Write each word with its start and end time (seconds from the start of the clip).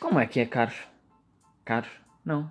Como 0.00 0.20
é 0.20 0.26
que 0.26 0.38
é, 0.38 0.46
caros? 0.46 0.76
Caros? 1.64 1.90
Não. 2.24 2.48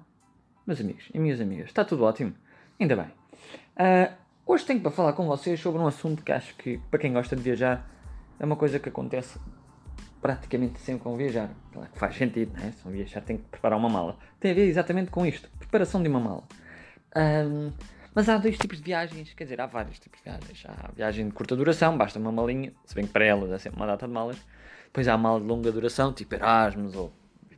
Meus 0.65 0.81
amigos 0.81 1.05
e 1.13 1.17
minhas 1.17 1.39
amigas, 1.39 1.67
está 1.67 1.85
tudo 1.85 2.03
ótimo. 2.03 2.33
Ainda 2.77 2.95
bem. 2.95 3.05
Uh, 3.05 4.13
hoje 4.45 4.65
tenho 4.65 4.81
para 4.81 4.91
falar 4.91 5.13
com 5.13 5.25
vocês 5.25 5.57
sobre 5.57 5.81
um 5.81 5.87
assunto 5.87 6.23
que 6.23 6.31
acho 6.33 6.53
que, 6.55 6.77
para 6.91 6.99
quem 6.99 7.13
gosta 7.13 7.37
de 7.37 7.41
viajar, 7.41 7.89
é 8.37 8.45
uma 8.45 8.57
coisa 8.57 8.79
que 8.79 8.89
acontece 8.89 9.39
praticamente 10.21 10.77
sempre 10.81 11.03
com 11.03 11.15
viajar. 11.15 11.49
Claro 11.71 11.89
que 11.89 11.97
faz 11.97 12.17
sentido, 12.17 12.51
não 12.57 12.67
é? 12.67 12.71
Se 12.73 12.89
viajar 12.89 13.21
tem 13.21 13.37
que 13.37 13.43
preparar 13.43 13.79
uma 13.79 13.89
mala. 13.89 14.17
Tem 14.41 14.51
a 14.51 14.53
ver 14.53 14.67
exatamente 14.67 15.09
com 15.09 15.25
isto. 15.25 15.49
Preparação 15.57 16.03
de 16.03 16.09
uma 16.09 16.19
mala. 16.19 16.43
Um, 17.15 17.71
mas 18.13 18.27
há 18.27 18.37
dois 18.37 18.57
tipos 18.57 18.79
de 18.79 18.83
viagens, 18.83 19.33
quer 19.33 19.45
dizer, 19.45 19.61
há 19.61 19.67
vários 19.67 19.99
tipos 19.99 20.19
de 20.19 20.25
viagens. 20.25 20.65
Há 20.67 20.91
viagem 20.91 21.27
de 21.27 21.33
curta 21.33 21.55
duração, 21.55 21.97
basta 21.97 22.19
uma 22.19 22.31
malinha, 22.31 22.73
se 22.83 22.93
bem 22.93 23.05
que 23.05 23.13
para 23.13 23.23
elas 23.23 23.51
é 23.51 23.57
sempre 23.57 23.79
uma 23.79 23.87
data 23.87 24.05
de 24.05 24.13
malas. 24.13 24.37
Depois 24.83 25.07
há 25.07 25.13
a 25.13 25.17
mala 25.17 25.39
de 25.39 25.45
longa 25.45 25.71
duração, 25.71 26.11
tipo 26.11 26.35
Erasmus 26.35 26.93
ou 26.93 27.13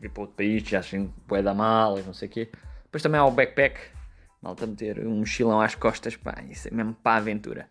para 0.08 0.22
outro 0.22 0.36
país, 0.38 0.64
já 0.64 0.80
assim, 0.80 1.14
bué 1.28 1.42
da 1.42 1.54
mala, 1.54 2.02
não 2.04 2.14
sei 2.14 2.28
o 2.28 2.32
quê. 2.32 2.50
Depois 2.84 3.04
também 3.04 3.20
há 3.20 3.26
o 3.26 3.32
backpack, 3.32 3.80
malta 4.42 4.66
meter 4.66 5.06
um 5.06 5.18
mochilão 5.20 5.60
às 5.60 5.76
costas, 5.76 6.16
pá, 6.16 6.42
isso 6.50 6.68
é 6.68 6.72
mesmo 6.72 6.94
para 6.94 7.14
a 7.14 7.18
aventura. 7.18 7.70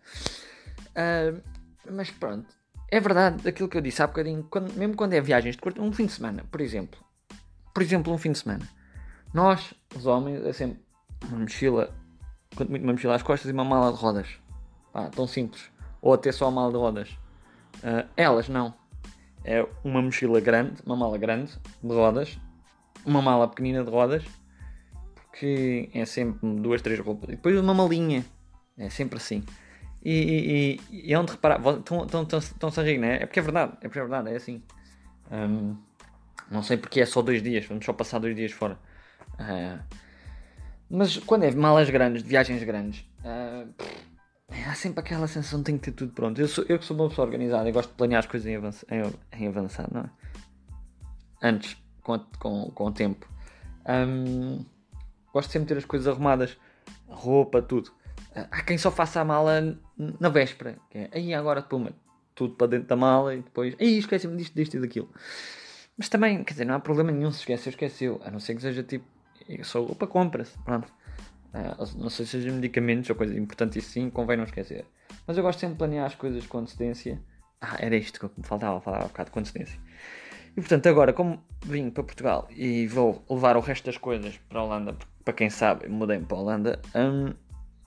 Uh, 0.91 1.41
mas 1.91 2.11
pronto, 2.11 2.47
é 2.91 3.01
verdade 3.01 3.49
aquilo 3.49 3.69
que 3.69 3.77
eu 3.77 3.81
disse 3.81 4.03
há 4.03 4.07
bocadinho, 4.07 4.47
quando, 4.51 4.73
mesmo 4.75 4.95
quando 4.95 5.13
é 5.15 5.21
viagens 5.21 5.57
de 5.57 5.63
curto, 5.63 5.83
um 5.83 5.93
fim 5.93 6.07
de 6.07 6.13
semana, 6.13 6.45
por 6.51 6.61
exemplo. 6.61 7.01
Por 7.73 7.83
exemplo, 7.83 8.13
um 8.13 8.19
fim 8.19 8.33
de 8.33 8.39
semana. 8.39 8.69
Nós, 9.33 9.75
os 9.95 10.07
homens, 10.07 10.45
é 10.45 10.53
sempre 10.53 10.81
uma 11.29 11.39
mochila, 11.39 11.95
quanto 12.57 12.71
muito 12.71 12.83
uma 12.83 12.93
mochila 12.93 13.15
às 13.15 13.23
costas 13.23 13.51
e 13.51 13.53
uma 13.53 13.65
mala 13.65 13.93
de 13.93 13.99
rodas. 13.99 14.29
Pá, 14.93 15.09
tão 15.11 15.27
simples. 15.27 15.71
Ou 16.01 16.15
até 16.15 16.33
só 16.33 16.47
a 16.47 16.51
mala 16.51 16.73
de 16.73 16.79
rodas. 16.79 17.11
Uh, 17.77 18.09
elas 18.17 18.49
não. 18.49 18.75
É 19.51 19.67
uma 19.83 20.03
mochila 20.03 20.41
grande, 20.41 20.83
uma 20.85 20.95
mala 20.95 21.17
grande 21.17 21.53
de 21.83 21.95
rodas, 21.95 22.39
uma 23.07 23.23
mala 23.23 23.49
pequenina 23.49 23.83
de 23.83 23.91
rodas, 23.91 24.23
porque 25.15 25.89
é 25.95 26.05
sempre 26.05 26.47
duas, 26.61 26.83
três 26.83 27.01
roupas. 27.01 27.31
E 27.31 27.33
depois 27.33 27.59
uma 27.59 27.73
malinha. 27.73 28.27
É 28.77 28.91
sempre 28.91 29.17
assim. 29.17 29.43
E, 30.05 30.79
e, 30.93 31.09
e 31.09 31.15
é 31.15 31.19
onde 31.19 31.33
reparar. 31.33 31.63
Estão-se 32.39 32.79
a 32.79 32.83
rir, 32.83 32.99
né? 32.99 33.23
É 33.23 33.27
porque 33.27 33.41
é 33.41 33.43
verdade. 33.43 33.73
É 33.81 33.89
porque 33.89 33.99
é 33.99 34.03
verdade, 34.03 34.31
é 34.31 34.37
assim. 34.37 34.63
Um, 35.33 35.79
não 36.51 36.63
sei 36.63 36.77
porque 36.77 37.01
é 37.01 37.07
só 37.07 37.23
dois 37.23 37.43
dias. 37.43 37.65
Vamos 37.65 37.87
só 37.87 37.95
passar 37.95 38.19
dois 38.19 38.37
dias 38.37 38.53
fora. 38.53 38.79
Uh, 39.41 39.83
mas 40.91 41.17
quando 41.17 41.45
é 41.45 41.51
malas 41.53 41.89
grandes, 41.89 42.23
de 42.23 42.29
viagens 42.29 42.63
grandes, 42.65 43.01
uh, 43.25 43.67
há 44.69 44.75
sempre 44.75 45.01
aquela 45.01 45.27
sensação 45.27 45.63
de 45.63 45.73
que 45.73 45.79
ter 45.79 45.93
tudo 45.93 46.13
pronto. 46.13 46.41
Eu, 46.41 46.49
sou, 46.49 46.65
eu 46.69 46.79
que 46.79 46.85
sou 46.85 46.97
uma 46.97 47.09
pessoa 47.09 47.27
organizada, 47.27 47.69
eu 47.69 47.73
gosto 47.73 47.91
de 47.91 47.97
planear 47.97 48.21
as 48.21 48.27
coisas 48.27 48.47
em, 48.47 48.57
avanç, 48.57 48.85
em, 48.91 49.41
em 49.41 49.49
avançado, 49.49 49.91
não 49.93 50.03
é? 50.03 50.11
Antes, 51.43 51.77
com, 52.03 52.19
com, 52.39 52.71
com 52.71 52.85
o 52.85 52.93
tempo. 52.93 53.29
Um, 53.89 54.65
gosto 55.33 55.51
sempre 55.51 55.67
de 55.67 55.75
ter 55.75 55.79
as 55.79 55.85
coisas 55.85 56.07
arrumadas, 56.07 56.57
roupa, 57.07 57.63
tudo. 57.63 57.89
Uh, 58.37 58.47
há 58.51 58.63
quem 58.63 58.77
só 58.77 58.91
faça 58.91 59.21
a 59.21 59.25
mala 59.25 59.79
na 59.97 60.29
véspera, 60.29 60.77
que 60.91 60.99
é 60.99 61.11
aí 61.13 61.35
agora 61.35 61.63
puma, 61.63 61.93
tudo 62.35 62.55
para 62.55 62.67
dentro 62.67 62.89
da 62.89 62.97
mala 62.97 63.35
e 63.35 63.43
depois, 63.43 63.75
aí 63.81 63.99
esquece-me 63.99 64.37
disto, 64.37 64.55
disto 64.55 64.77
e 64.77 64.81
daquilo. 64.81 65.09
Mas 65.97 66.09
também, 66.09 66.45
quer 66.45 66.53
dizer, 66.53 66.65
não 66.65 66.75
há 66.75 66.81
problema 66.81 67.11
nenhum 67.11 67.33
se 67.33 67.41
esqueceu, 67.41 67.71
esqueceu, 67.71 68.21
a 68.25 68.31
não 68.31 68.39
ser 68.39 68.55
que 68.55 68.63
seja 68.63 68.83
tipo 68.83 69.05
só 69.63 69.83
roupa 69.83 70.07
compra-se, 70.07 70.59
pronto. 70.59 70.93
Uh, 71.55 71.99
não 71.99 72.11
sei 72.11 72.27
se 72.27 72.33
seja 72.33 72.53
medicamentos 72.53 73.09
ou 73.09 73.17
coisa 73.17 73.37
importante 73.39 73.79
e 73.79 73.83
sim, 73.83 74.11
convém 74.11 74.37
não 74.37 74.45
esquecer. 74.45 74.85
Mas 75.27 75.37
eu 75.37 75.43
gosto 75.43 75.59
sempre 75.59 75.75
de 75.75 75.79
planear 75.79 76.07
as 76.07 76.15
coisas 76.15 76.47
com 76.47 76.59
antecedência. 76.59 77.21
Ah, 77.61 77.77
era 77.79 77.97
isto 77.97 78.21
que 78.21 78.41
me 78.41 78.47
faltava 78.47 78.81
falar 78.81 79.05
um 79.05 79.09
bocado 79.09 79.31
com 79.31 79.41
antecedência. 79.41 79.81
E 80.57 80.61
portanto, 80.61 80.89
agora, 80.89 81.13
como 81.13 81.43
vim 81.65 81.91
para 81.91 82.03
Portugal 82.03 82.49
e 82.51 82.87
vou 82.87 83.25
levar 83.29 83.57
o 83.57 83.61
resto 83.61 83.87
das 83.87 83.97
coisas 83.97 84.37
para 84.49 84.61
a 84.61 84.65
Holanda, 84.65 84.97
para 85.25 85.35
quem 85.35 85.51
sabe, 85.51 85.89
mudei-me 85.89 86.25
para 86.25 86.37
a 86.37 86.41
Holanda, 86.41 86.83
um, 86.95 87.33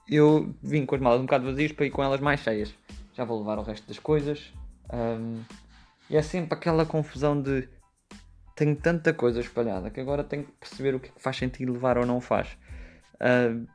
eu 0.08 0.54
vim 0.62 0.84
com 0.86 0.94
as 0.94 1.00
malas 1.00 1.20
um 1.20 1.24
bocado 1.24 1.44
vazias 1.44 1.72
para 1.72 1.86
ir 1.86 1.90
com 1.90 2.02
elas 2.02 2.20
mais 2.20 2.40
cheias. 2.40 2.74
Já 3.14 3.24
vou 3.24 3.38
levar 3.38 3.58
o 3.58 3.62
resto 3.62 3.86
das 3.86 3.98
coisas. 3.98 4.52
Um, 4.92 5.42
e 6.08 6.16
é 6.16 6.22
sempre 6.22 6.54
aquela 6.54 6.84
confusão 6.84 7.40
de 7.40 7.68
tenho 8.54 8.76
tanta 8.76 9.12
coisa 9.12 9.40
espalhada 9.40 9.90
que 9.90 10.00
agora 10.00 10.22
tenho 10.22 10.44
que 10.44 10.52
perceber 10.52 10.94
o 10.94 11.00
que, 11.00 11.08
é 11.08 11.12
que 11.12 11.22
faz 11.22 11.36
sentido 11.36 11.72
levar 11.72 11.98
ou 11.98 12.06
não 12.06 12.20
faz. 12.20 12.56
Uh, 13.22 13.66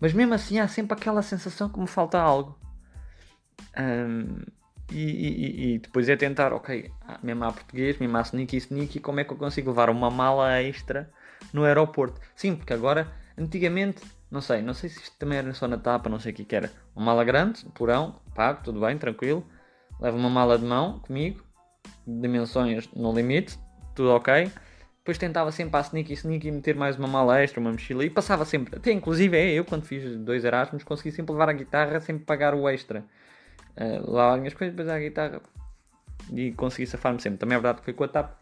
mas 0.00 0.12
mesmo 0.12 0.34
assim 0.34 0.58
há 0.58 0.68
sempre 0.68 0.96
aquela 0.96 1.22
sensação 1.22 1.68
que 1.68 1.78
me 1.78 1.86
falta 1.86 2.18
algo. 2.18 2.58
Um, 3.78 4.42
e, 4.90 5.02
e, 5.02 5.74
e, 5.74 5.78
depois 5.78 6.08
é 6.08 6.16
tentar, 6.16 6.52
ok, 6.52 6.90
mesmo 7.22 7.44
há 7.44 7.52
português, 7.52 7.98
mesmo 7.98 8.16
há 8.16 8.20
sneaky 8.20 8.56
sneaky, 8.58 9.00
como 9.00 9.20
é 9.20 9.24
que 9.24 9.32
eu 9.32 9.36
consigo 9.36 9.70
levar 9.70 9.90
uma 9.90 10.10
mala 10.10 10.62
extra 10.62 11.10
no 11.52 11.64
aeroporto? 11.64 12.20
Sim, 12.36 12.54
porque 12.54 12.72
agora, 12.72 13.12
antigamente, 13.36 14.02
não 14.30 14.40
sei, 14.40 14.62
não 14.62 14.74
sei 14.74 14.90
se 14.90 15.00
isto 15.00 15.16
também 15.18 15.38
era 15.38 15.52
só 15.54 15.66
na 15.66 15.76
tapa, 15.76 16.08
não 16.08 16.20
sei 16.20 16.32
o 16.32 16.34
que, 16.34 16.44
que 16.44 16.54
era. 16.54 16.72
Uma 16.94 17.06
mala 17.06 17.24
grande, 17.24 17.64
porão, 17.74 18.20
pago, 18.34 18.62
tudo 18.62 18.80
bem, 18.80 18.96
tranquilo. 18.96 19.44
Levo 20.00 20.16
uma 20.16 20.30
mala 20.30 20.58
de 20.58 20.64
mão 20.64 21.00
comigo, 21.00 21.42
dimensões 22.06 22.88
no 22.92 23.12
limite, 23.12 23.58
tudo 23.94 24.10
ok. 24.10 24.50
Depois 25.06 25.18
tentava 25.18 25.52
sempre 25.52 25.78
a 25.78 25.80
sneaky 25.82 26.14
sneaky 26.14 26.50
meter 26.50 26.74
mais 26.74 26.96
uma 26.96 27.06
mala 27.06 27.38
extra, 27.38 27.60
uma 27.60 27.70
mochila 27.70 28.04
e 28.04 28.10
passava 28.10 28.44
sempre. 28.44 28.74
Até 28.74 28.90
inclusive 28.90 29.36
é 29.36 29.52
eu 29.52 29.64
quando 29.64 29.84
fiz 29.84 30.16
dois 30.16 30.44
Erasmus 30.44 30.82
consegui 30.82 31.12
sempre 31.12 31.30
levar 31.30 31.48
a 31.48 31.52
guitarra, 31.52 32.00
sempre 32.00 32.24
pagar 32.24 32.56
o 32.56 32.68
extra. 32.68 33.04
Uh, 33.76 34.10
lá 34.10 34.32
as 34.32 34.40
minhas 34.40 34.54
coisas, 34.54 34.74
depois 34.74 34.92
a 34.92 34.98
guitarra 34.98 35.40
e 36.32 36.50
consegui 36.50 36.88
safar-me 36.88 37.22
sempre. 37.22 37.38
Também 37.38 37.56
é 37.56 37.60
verdade 37.60 37.78
que 37.78 37.84
foi 37.84 37.94
com 37.94 38.02
a 38.02 38.08
TAP. 38.08 38.32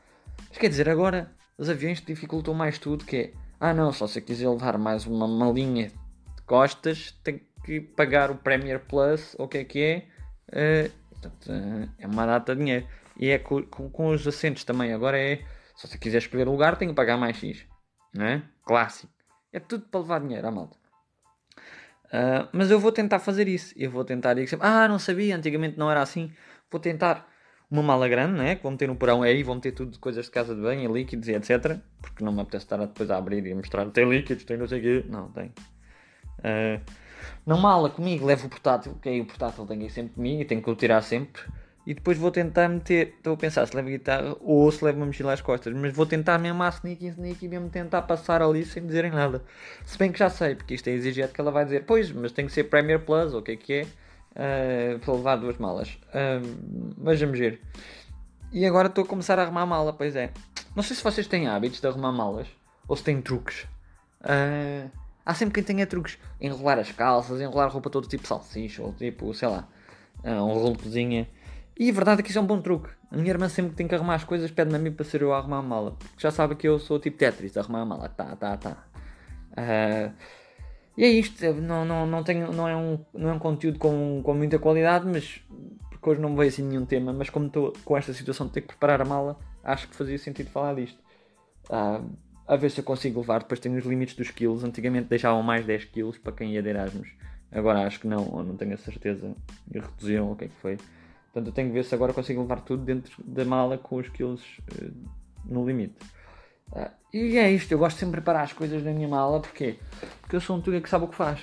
Mas 0.49 0.57
quer 0.57 0.71
dizer, 0.71 0.89
agora 0.89 1.31
os 1.59 1.69
aviões 1.69 2.01
dificultam 2.01 2.55
mais 2.55 2.79
tudo 2.79 3.05
que 3.05 3.17
é. 3.19 3.33
Ah 3.61 3.75
não, 3.75 3.93
só 3.93 4.07
se 4.07 4.23
quiser 4.23 4.49
levar 4.49 4.79
mais 4.79 5.05
uma 5.05 5.29
malinha 5.29 5.89
de 5.89 6.43
costas, 6.47 7.15
tenho 7.23 7.43
que 7.63 7.79
pagar 7.79 8.31
o 8.31 8.37
Premier 8.37 8.81
Plus, 8.81 9.37
ou 9.39 9.45
o 9.45 9.49
que 9.49 9.59
é 9.59 9.65
que 9.65 9.83
é. 9.83 10.07
Uh, 10.49 10.91
portanto, 11.11 11.47
uh, 11.51 11.91
é 11.99 12.07
uma 12.07 12.25
data 12.25 12.55
de 12.57 12.63
dinheiro. 12.63 12.87
E 13.19 13.29
é 13.29 13.39
com, 13.39 13.63
com, 13.65 13.91
com, 13.91 14.09
os 14.09 14.27
assentos 14.27 14.65
também. 14.65 14.95
Agora 14.95 15.19
é. 15.19 15.45
Se 15.75 15.89
você 15.89 15.99
quiser 15.99 16.19
escolher 16.19 16.47
lugar, 16.47 16.77
tem 16.77 16.89
que 16.89 16.95
pagar 16.95 17.17
mais 17.17 17.37
X. 17.37 17.67
Não 18.15 18.25
é? 18.25 18.43
Clássico. 18.65 19.13
É 19.53 19.59
tudo 19.61 19.87
para 19.87 20.01
levar 20.01 20.21
dinheiro 20.21 20.47
à 20.47 20.51
malta. 20.51 20.77
Uh, 22.07 22.49
mas 22.53 22.71
eu 22.71 22.79
vou 22.79 22.93
tentar 22.93 23.19
fazer 23.19 23.49
isso. 23.49 23.75
Eu 23.77 23.91
vou 23.91 24.05
tentar 24.05 24.39
ir 24.39 24.47
sempre. 24.47 24.67
Ah, 24.67 24.87
não 24.87 24.99
sabia, 24.99 25.37
antigamente 25.37 25.79
não 25.79 25.91
era 25.91 26.01
assim. 26.01 26.33
Vou 26.71 26.81
tentar 26.81 27.29
uma 27.71 27.83
mala 27.83 28.09
grande, 28.09 28.39
né? 28.39 28.55
Que 28.55 28.63
vou 28.63 28.71
meter 28.71 28.89
no 28.89 28.95
porão 28.95 29.23
aí, 29.23 29.43
vou 29.43 29.55
meter 29.55 29.73
tudo 29.73 29.93
de 29.93 29.99
coisas 29.99 30.27
de 30.27 30.31
casa 30.31 30.55
de 30.55 30.61
banho, 30.61 30.93
líquidos 30.93 31.29
e 31.29 31.33
etc. 31.33 31.79
Porque 32.01 32.23
não 32.23 32.33
me 32.33 32.41
apetece 32.41 32.65
estar 32.65 32.77
depois 32.77 33.11
a 33.11 33.17
abrir 33.17 33.45
e 33.45 33.55
mostrar. 33.55 33.89
Tem 33.91 34.09
líquidos, 34.09 34.45
tem 34.45 34.57
não 34.57 34.69
sei 34.69 34.79
o 34.79 34.83
quê. 34.83 35.05
Não, 35.09 35.29
tem. 35.31 35.53
Uh, 36.39 36.81
não 37.47 37.59
mala 37.59 37.91
comigo, 37.91 38.25
levo 38.25 38.47
o 38.47 38.51
portátil, 38.51 38.95
que 39.03 39.09
aí 39.09 39.21
o 39.21 39.27
portátil 39.27 39.67
tem 39.67 39.79
que 39.79 39.87
ir 39.87 39.91
sempre 39.91 40.15
comigo 40.15 40.43
e 40.43 40.45
tenho 40.45 40.63
que 40.63 40.71
o 40.71 40.77
tirar 40.77 41.03
sempre. 41.03 41.43
E 41.87 41.93
depois 41.93 42.17
vou 42.17 42.31
tentar 42.31 42.69
meter. 42.69 43.15
Estou 43.17 43.35
a 43.35 43.37
pensar 43.37 43.67
se 43.67 43.77
levo 43.77 43.89
guitarra 43.89 44.37
ou 44.41 44.71
se 44.73 44.83
levo 44.85 44.99
uma 44.99 45.07
mochila 45.07 45.35
às 45.35 45.43
costas. 45.43 45.75
Mas 45.75 45.93
vou 45.93 46.07
tentar 46.07 46.39
mesmo 46.39 46.63
a 46.63 46.69
sneaky 46.69 47.09
sneaky 47.09 47.49
mesmo 47.49 47.69
tentar 47.69 48.03
passar 48.03 48.41
ali 48.41 48.65
sem 48.65 48.87
dizerem 48.87 49.11
nada. 49.11 49.43
Se 49.85 49.99
bem 49.99 50.11
que 50.11 50.19
já 50.19 50.31
sei, 50.31 50.55
porque 50.55 50.75
isto 50.75 50.89
é 50.89 50.93
exigente 50.93 51.33
que 51.33 51.41
ela 51.41 51.51
vai 51.51 51.65
dizer, 51.65 51.85
pois, 51.85 52.11
mas 52.11 52.33
tem 52.33 52.47
que 52.47 52.53
ser 52.53 52.65
Premier 52.65 53.01
Plus, 53.01 53.35
ou 53.35 53.41
o 53.41 53.43
que 53.43 53.53
é 53.53 53.57
que 53.57 53.73
é, 53.73 53.83
uh, 54.95 54.99
para 54.99 55.15
levar 55.15 55.37
duas 55.37 55.59
malas. 55.59 55.99
Uh, 56.09 56.95
mas 56.97 57.21
vamos 57.21 57.39
ver. 57.39 57.61
E 58.51 58.65
agora 58.65 58.89
estou 58.89 59.05
a 59.05 59.07
começar 59.07 59.39
a 59.39 59.43
arrumar 59.43 59.63
a 59.63 59.67
mala, 59.67 59.93
pois 59.93 60.17
é. 60.17 60.31
Não 60.75 60.83
sei 60.83 60.97
se 60.97 61.05
vocês 61.05 61.27
têm 61.27 61.49
hábitos 61.49 61.81
de 61.81 61.87
arrumar 61.87 62.13
malas 62.13 62.49
ou 62.89 62.97
se 62.97 63.05
têm 63.05 63.21
truques. 63.21 63.67
Uh, 64.23 64.91
há 65.25 65.35
sempre 65.35 65.55
quem 65.55 65.63
tenha 65.63 65.87
truques. 65.87 66.19
Enrolar 66.41 66.79
as 66.79 66.91
calças, 66.91 67.43
enrolar 67.43 67.67
a 67.67 67.71
roupa 67.71 67.91
todo 67.91 68.09
tipo 68.09 68.27
salsicha, 68.27 68.83
ou 68.83 68.93
tipo, 68.95 69.35
sei 69.35 69.49
lá, 69.49 69.69
um 70.25 70.55
rolo 70.55 70.77
de 70.79 70.83
cozinha. 70.85 71.29
E 71.79 71.91
a 71.91 71.93
verdade 71.93 72.21
é 72.21 72.23
que 72.23 72.31
isso 72.31 72.39
é 72.39 72.43
um 72.43 72.47
bom 72.47 72.61
truque. 72.61 72.91
A 73.11 73.17
minha 73.17 73.31
irmã 73.31 73.49
sempre 73.49 73.73
que 73.73 73.77
tem 73.77 73.89
que 73.89 73.95
arrumar 73.95 74.15
as 74.15 74.25
coisas 74.25 74.51
pede-me 74.51 74.77
a 74.77 74.79
mim 74.79 74.93
para 74.93 75.05
ser 75.05 75.23
eu 75.23 75.33
a 75.33 75.39
arrumar 75.39 75.59
a 75.59 75.63
mala. 75.63 75.93
Porque 75.93 76.21
já 76.21 76.31
sabe 76.31 76.55
que 76.55 76.69
eu 76.69 76.79
sou 76.79 76.99
tipo 77.01 77.19
Tetris, 77.19 77.57
arrumar 77.57 77.81
a 77.81 77.85
mala. 77.85 78.09
Tá, 78.09 78.37
tá, 78.37 78.57
tá. 78.57 78.87
Uh, 79.53 80.13
e 80.97 81.05
é 81.05 81.09
isto. 81.09 81.45
Não, 81.55 81.85
não, 81.85 82.07
não, 82.07 82.23
tenho, 82.23 82.53
não, 82.53 82.69
é 82.69 82.77
um, 82.77 83.05
não 83.13 83.31
é 83.31 83.33
um 83.33 83.39
conteúdo 83.39 83.79
com, 83.79 84.21
com 84.23 84.35
muita 84.35 84.59
qualidade, 84.59 85.07
mas 85.07 85.41
porque 85.91 86.11
hoje 86.11 86.21
não 86.21 86.31
me 86.31 86.37
veio 86.37 86.49
assim 86.49 86.63
nenhum 86.63 86.87
tema. 86.87 87.13
Mas 87.13 87.29
como 87.29 87.47
estou 87.47 87.73
com 87.85 87.97
esta 87.97 88.13
situação 88.13 88.47
de 88.47 88.53
ter 88.53 88.61
que 88.61 88.69
preparar 88.69 89.03
a 89.03 89.05
mala, 89.05 89.37
acho 89.65 89.89
que 89.89 89.97
fazia 89.97 90.19
sentido 90.19 90.51
falar 90.51 90.75
disto. 90.75 90.99
Uh, 91.69 92.09
a 92.47 92.57
ver 92.57 92.71
se 92.71 92.81
eu 92.81 92.85
consigo 92.85 93.21
levar. 93.21 93.41
Depois 93.41 93.59
tenho 93.59 93.77
os 93.77 93.85
limites 93.85 94.15
dos 94.15 94.31
quilos. 94.31 94.63
Antigamente 94.63 95.09
deixavam 95.09 95.43
mais 95.43 95.67
10 95.67 95.87
quilos 95.87 96.19
para 96.19 96.33
quem 96.33 96.53
ia 96.53 96.63
de 96.63 96.69
Erasmus. 96.69 97.09
Agora 97.51 97.87
acho 97.87 98.01
que 98.01 98.07
não, 98.07 98.29
ou 98.31 98.45
não 98.45 98.57
tenho 98.57 98.75
a 98.75 98.77
certeza. 98.77 99.35
E 99.73 99.79
reduziram 99.79 100.31
o 100.31 100.37
que 100.37 100.45
é 100.45 100.49
que 100.49 100.57
foi. 100.57 100.79
Portanto, 101.35 101.49
eu 101.49 101.53
tenho 101.53 101.69
que 101.69 101.75
ver 101.75 101.85
se 101.85 101.93
agora 101.93 102.13
consigo 102.13 102.43
levar 102.43 102.61
tudo 102.61 102.85
dentro 102.85 103.13
da 103.25 103.45
mala 103.45 103.77
com 103.77 103.97
os 103.97 104.09
quilos 104.09 104.41
uh, 104.81 104.93
no 105.45 105.67
limite. 105.67 105.97
Uh, 106.71 106.89
e 107.13 107.37
é 107.37 107.51
isto, 107.51 107.73
eu 107.73 107.79
gosto 107.79 107.99
sempre 107.99 108.21
de 108.21 108.23
preparar 108.23 108.45
as 108.45 108.53
coisas 108.53 108.85
na 108.85 108.93
minha 108.93 109.09
mala, 109.09 109.41
porquê? 109.41 109.77
Porque 110.21 110.37
eu 110.37 110.41
sou 110.41 110.57
um 110.57 110.61
tuga 110.61 110.81
que 110.81 110.89
sabe 110.89 111.07
o 111.07 111.09
que 111.09 111.17
faz. 111.17 111.41